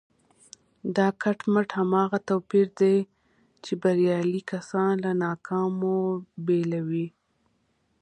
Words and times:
دا 0.95 1.07
کټ 1.21 1.39
مټ 1.53 1.69
هماغه 1.79 2.19
توپير 2.29 2.67
دی 2.81 2.97
چې 3.63 3.71
بريالي 3.81 4.41
کسان 4.51 4.93
له 5.05 5.11
ناکامو 5.23 5.97
بېلوي. 6.45 7.07